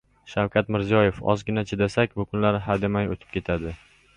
Shavkat 0.29 0.71
Mirziyoyev: 0.75 1.19
«Ozgina 1.33 1.65
chidasak, 1.73 2.15
bu 2.21 2.25
kunlar 2.33 2.59
hademay 2.71 3.13
o‘tib 3.17 3.37
ketadi» 3.37 3.79